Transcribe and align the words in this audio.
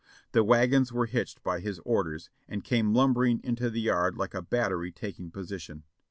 The 0.31 0.43
wagons 0.43 0.91
were 0.91 1.05
hitched 1.05 1.43
by 1.43 1.59
his 1.59 1.77
orders, 1.85 2.31
and 2.47 2.63
came 2.63 2.91
lumbering 2.91 3.39
into 3.43 3.69
the 3.69 3.81
yard 3.81 4.17
like 4.17 4.33
a 4.33 4.41
battery 4.41 4.91
taking 4.91 5.29
position. 5.29 5.83